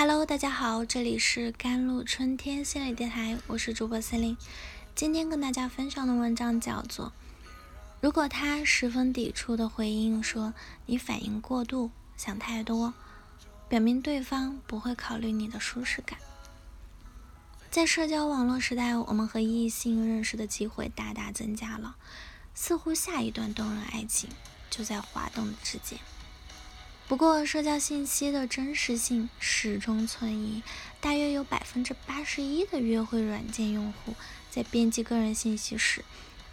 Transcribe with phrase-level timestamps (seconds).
[0.00, 4.34] Hello，大家好，这里是甘露春天心理电台，我是主播森林。
[4.94, 7.12] 今天跟大家分享的文章叫做：
[8.00, 10.54] 如果他十分抵触的回应说
[10.86, 12.94] 你反应过度，想太多，
[13.68, 16.18] 表明对方不会考虑你的舒适感。
[17.70, 21.96] 在社交网络时代，我们和异性认识的机会大大增加了，
[22.54, 24.30] 似乎下一段动人爱情
[24.70, 25.98] 就在滑动之间。
[27.10, 30.62] 不过，社交信息的真实性始终存疑。
[31.00, 34.14] 大约有百分之八十一的约会软件用户
[34.48, 36.04] 在编辑个人信息时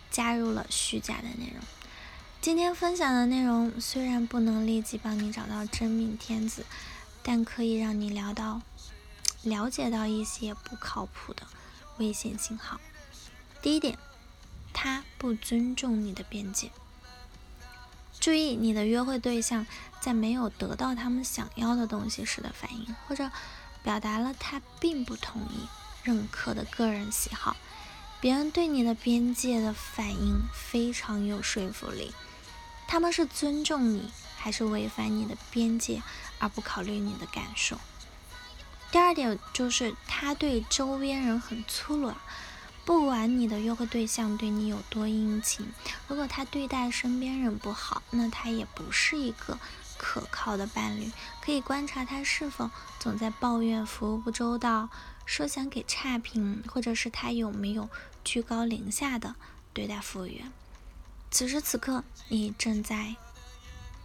[0.10, 1.64] 加入了虚假的内容。
[2.42, 6.66] 今天分享的内容虽然不能立即帮你找到真命天子，
[7.22, 8.64] 但可以让你聊到
[9.44, 11.44] 了解到一些不靠谱的
[12.00, 12.82] 危险信号。
[13.62, 13.96] 第一点，
[14.74, 16.72] 他不尊重你的边界。
[18.28, 19.66] 注意你的约会对象
[20.02, 23.32] 在没有得到他们想要的东西时的反应，或者
[23.82, 25.66] 表达了他并不同意、
[26.04, 27.56] 认可的个人喜好。
[28.20, 32.14] 别人对你的边界的反应非常有说服力。
[32.86, 36.02] 他们是尊重你，还是违反你的边界
[36.40, 37.80] 而不考虑你的感受？
[38.92, 42.12] 第二点就是他对周边人很粗鲁。
[42.88, 45.68] 不管你的约会对象对你有多殷勤，
[46.08, 49.60] 如果他对待身边人不好，那他也不是一个
[49.98, 51.12] 可靠的伴侣。
[51.42, 54.88] 可以观察他是否总在抱怨服务不周到，
[55.26, 57.90] 说想给差评，或者是他有没有
[58.24, 59.36] 居高临下的
[59.74, 60.50] 对待服务员。
[61.30, 63.18] 此时此刻，你正在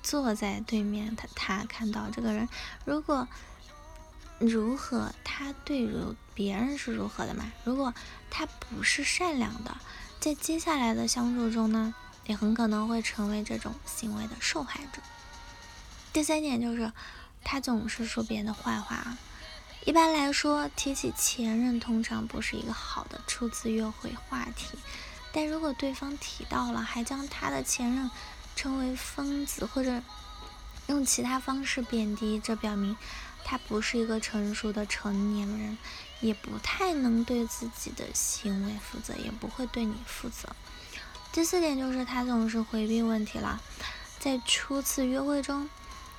[0.02, 2.48] 坐在对面的他看到这个人，
[2.84, 3.28] 如果。
[4.38, 5.12] 如何？
[5.24, 7.52] 他对如别人是如何的嘛？
[7.64, 7.94] 如果
[8.30, 9.76] 他不是善良的，
[10.20, 11.94] 在接下来的相处中呢，
[12.26, 15.02] 也很可能会成为这种行为的受害者。
[16.12, 16.92] 第三点就是，
[17.44, 19.16] 他总是说别人的坏话。
[19.84, 24.78] 一般来说，提起前任通常不是一个好的初次约会话题。
[25.32, 28.10] 但如果对方提到了，还将他的前任
[28.54, 30.02] 称为疯子，或者
[30.86, 32.96] 用其他方式贬低，这表明。
[33.44, 35.76] 他不是一个成熟的成年人，
[36.20, 40.48] 也不太能对自己的行为负责，也不会对你负责。
[41.32, 43.60] 第四点就是他总是回避问题了。
[44.20, 45.68] 在初次约会中，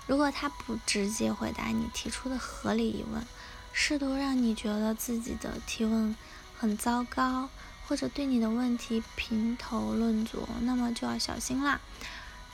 [0.06, 3.26] 如果他不直接回答你提出的合理疑问，
[3.72, 6.14] 试图让你觉得自己的提问
[6.58, 7.50] 很糟糕，
[7.88, 11.80] 或者对你的问题评头论足，那么就要小心啦。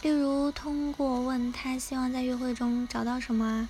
[0.01, 3.69] 例如，通过问他希望在约会中找到什么。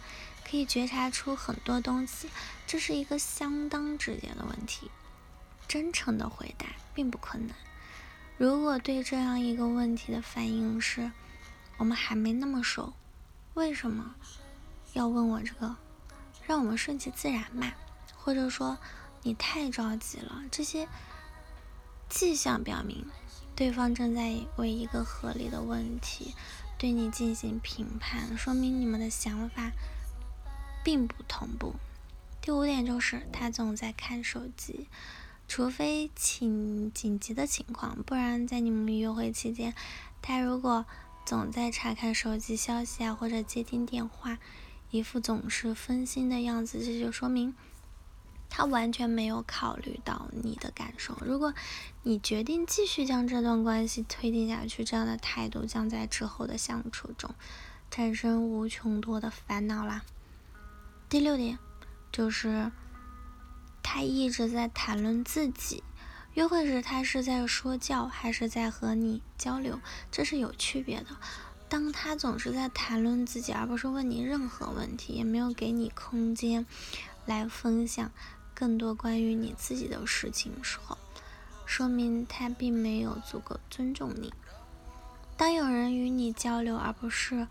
[0.50, 2.28] 可以觉察出很多东西，
[2.66, 4.89] 这是一个相当直接的问题。
[5.68, 7.56] 真诚的回答并不困难。
[8.35, 11.12] 如果对这样一个问题的反应是
[11.78, 12.94] “我们还没那么熟”，
[13.53, 14.16] 为什么
[14.94, 15.75] 要问我这个？
[16.47, 17.75] 让我们顺其自然吧。
[18.18, 18.75] 或者说
[19.22, 20.88] 你太着急了，这些
[22.09, 23.06] 迹象表明
[23.59, 26.34] 对方正在为一个合理的问题
[26.78, 29.74] 对你进行评判，说明你们的想法。
[30.81, 31.75] 并不同步。
[32.42, 34.88] 第五点就是他总在看手机，
[35.46, 39.75] 除非紧紧急的情况，不然在你们约会期间，
[40.22, 40.86] 他如果
[41.25, 44.38] 总在查看手机消息啊，或者接听电话，
[44.90, 47.53] 一副总是分心的样子，这就说明
[48.50, 51.18] 他完全没有考虑到你的感受。
[51.22, 51.54] 如果
[52.04, 57.34] 你决定继续将这段关系推进下去，这样的态度将在之后的相处中
[57.92, 60.04] 产生无穷多的烦恼啦。
[61.08, 61.58] 第六点
[62.12, 62.72] 就是
[63.82, 65.84] 他一直在谈论自己。
[66.36, 69.80] 约会时，他是在说教还是在和你交流？
[70.12, 71.08] 这是有区别的。
[71.68, 76.66] 当他总是在谈论自己，而不是问你任何问题，也没有给你空间
[77.26, 78.12] 来分享
[78.59, 80.97] 更多关于你自己的事情时候，
[81.66, 84.34] 说明他并没有足够尊重你。
[85.38, 87.48] 当有人与你交流，而不是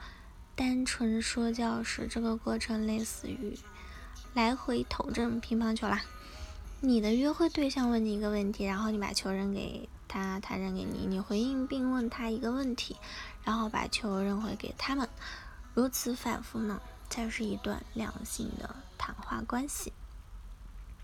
[0.55, 3.59] 单纯说教时，这个过程类似于
[4.35, 6.03] 来回投掷乒乓球啦。
[6.81, 12.95] 你的约会对象问你一个问题，然后你把球扔给他，他扔给你，你回应并问他一个问题，
[13.43, 15.09] 然后把球扔回给他们，
[15.73, 16.79] 如此反复呢，
[17.09, 19.91] 才是一段良性的谈话关系。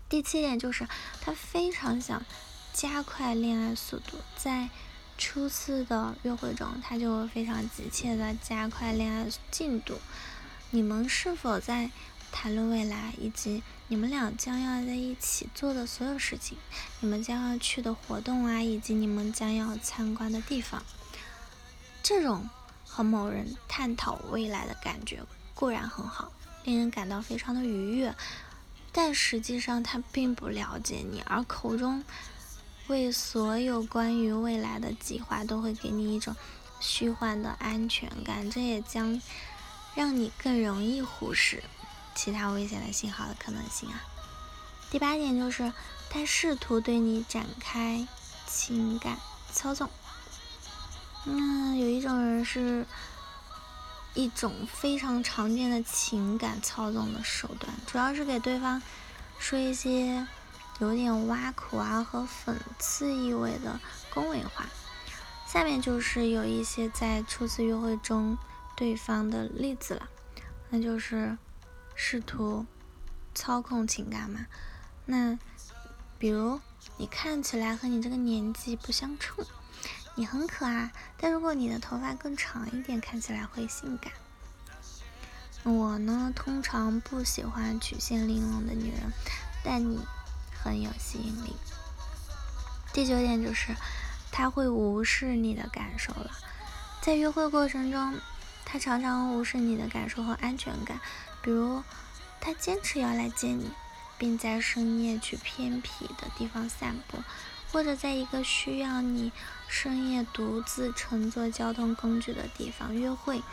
[0.09, 0.87] 第七点就是
[1.21, 2.23] 他非常想
[2.73, 4.69] 加快恋爱速度，在。
[5.17, 9.97] 初次的约会中，他就非常急切的加快恋爱进度。
[10.71, 11.89] 你们是否在
[12.33, 16.57] 谈论未来，以及你们俩将要在一起做的所有事情？
[16.99, 20.83] 你们将要去的活动啊，以及你们将要参观的地方？
[22.03, 22.49] 这种
[22.85, 25.23] 和某人探讨未来的感觉
[25.53, 26.33] 固然很好，
[26.65, 28.13] 令人感到非常的愉悦，
[28.97, 32.01] 但实际上他并不了解你，而口中
[32.87, 36.33] 为所有关于未来的计划都会给你一种
[36.79, 39.21] 虚幻的安全感，这也将
[39.95, 41.61] 让你更容易忽视
[42.15, 44.01] 其他危险的信号的可能性啊。
[44.89, 45.73] 第八点就是
[46.09, 48.07] 他试图对你展开
[48.47, 49.17] 情感
[49.51, 49.89] 操纵。
[51.25, 52.85] 那有一种人是。
[54.15, 58.81] 一种非常常见的情感操纵的手段，主要是给对方
[59.37, 60.25] 说一些
[60.79, 63.79] 有点挖苦啊和讽刺意味的
[64.13, 64.65] 恭维话。
[65.45, 68.37] 下面就是有一些在初次约会中
[68.75, 70.09] 对方的例子了，
[70.69, 71.37] 那就是
[71.93, 72.65] 试图
[73.33, 74.47] 操控情感嘛。
[75.05, 75.37] 那
[76.17, 76.59] 比如
[76.97, 79.45] 你看起来和你这个年纪不相称。
[80.17, 84.13] 你很可爱，但如果你的头发更长一点，看起来会性感。
[85.63, 89.11] 我呢，通常不喜欢曲线玲珑的女人，
[89.61, 89.99] 但你
[90.63, 91.55] 很有吸引力。
[92.93, 93.75] 第九点就是，
[94.31, 96.31] 他会无视你的感受了。
[97.01, 98.17] 在约会过程中，
[98.63, 101.01] 他常常无视你的感受和安全感，
[101.41, 101.83] 比如
[102.39, 103.71] 他坚持要来接你，
[104.17, 107.17] 并在深夜去偏僻的地方散步。
[107.75, 109.33] 或者在一个需要你
[109.67, 113.43] 深夜独自乘坐交通工具的地方约会，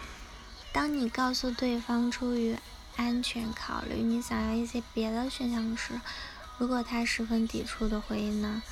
[0.72, 2.56] 当你告诉对方出于
[2.94, 6.00] 安全考虑，你想要一些别的选项时，
[6.56, 8.62] 如果他十分抵触的回应呢，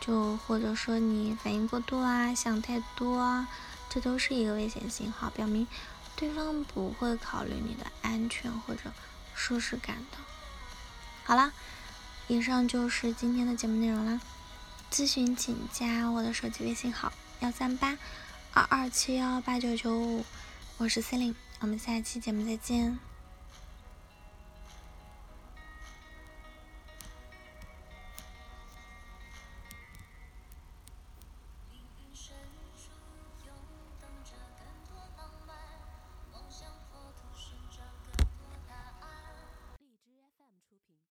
[0.00, 3.48] 就或者说你反应过度啊，想太多啊，
[3.88, 5.66] 这都是一个危险信号，表明
[6.14, 8.82] 对方不会考虑你的安全或者
[9.34, 10.18] 舒适感的。
[11.24, 11.52] 好了，
[12.28, 14.20] 以上就是今天的节目内容啦。
[14.90, 17.96] 咨询请加我的手机微信号幺三八
[18.52, 20.24] 二二七幺八九九五，
[20.78, 23.09] 我是 c e l i n e 我们下期节目再见。